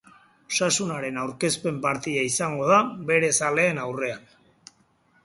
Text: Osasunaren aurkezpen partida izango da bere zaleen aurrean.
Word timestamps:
Osasunaren 0.51 1.19
aurkezpen 1.23 1.77
partida 1.83 2.23
izango 2.29 2.71
da 2.71 2.79
bere 3.11 3.29
zaleen 3.41 3.83
aurrean. 3.83 4.27